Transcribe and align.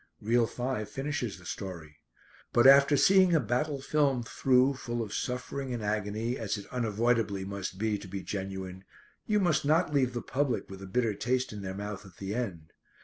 Reel 0.19 0.47
five 0.47 0.89
finishes 0.89 1.37
the 1.37 1.45
story. 1.45 1.97
But 2.53 2.65
after 2.65 2.97
seeing 2.97 3.35
a 3.35 3.39
battle 3.39 3.79
film 3.81 4.23
through 4.23 4.73
full 4.73 5.03
of 5.03 5.13
suffering 5.13 5.75
and 5.75 5.83
agony, 5.83 6.39
as 6.39 6.57
it 6.57 6.65
unavoidably 6.71 7.45
must 7.45 7.77
be 7.77 7.99
to 7.99 8.07
be 8.07 8.23
genuine, 8.23 8.83
you 9.27 9.39
must 9.39 9.63
not 9.63 9.93
leave 9.93 10.13
the 10.13 10.23
public 10.23 10.71
with 10.71 10.81
a 10.81 10.87
bitter 10.87 11.13
taste 11.13 11.53
in 11.53 11.61
their 11.61 11.75
mouth 11.75 12.03
at 12.03 12.17
the 12.17 12.33
end. 12.33 12.73